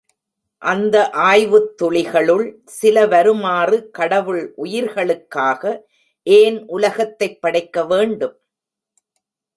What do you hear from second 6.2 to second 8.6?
ஏன் உலகத்தைப் படைக்க வேண்டும்?